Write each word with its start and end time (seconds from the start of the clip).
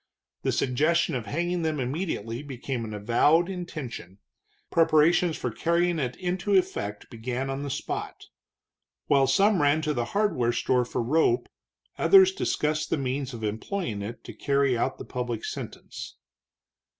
The 0.41 0.51
suggestion 0.51 1.13
of 1.13 1.27
hanging 1.27 1.61
them 1.61 1.79
immediately 1.79 2.41
became 2.41 2.85
an 2.85 2.93
avowed 2.95 3.47
intention; 3.51 4.17
preparations 4.71 5.37
for 5.37 5.51
carrying 5.51 5.99
it 5.99 6.15
into 6.15 6.55
effect 6.55 7.11
began 7.11 7.51
on 7.51 7.61
the 7.61 7.69
spot. 7.69 8.25
While 9.05 9.27
some 9.27 9.61
ran 9.61 9.83
to 9.83 9.93
the 9.93 10.05
hardware 10.17 10.53
store 10.53 10.85
for 10.85 11.03
rope, 11.03 11.47
others 11.99 12.31
discussed 12.31 12.89
the 12.89 12.97
means 12.97 13.31
of 13.35 13.43
employing 13.43 14.01
it 14.01 14.23
to 14.23 14.33
carry 14.33 14.75
out 14.75 14.97
the 14.97 15.05
public 15.05 15.45
sentence. 15.45 16.15